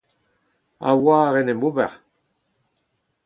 [0.89, 1.91] a oar en em ober